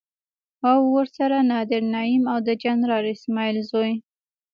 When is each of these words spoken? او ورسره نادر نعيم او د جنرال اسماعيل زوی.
او 0.69 0.79
ورسره 0.95 1.37
نادر 1.51 1.83
نعيم 1.93 2.23
او 2.31 2.37
د 2.47 2.49
جنرال 2.63 3.05
اسماعيل 3.15 3.57
زوی. 3.71 3.93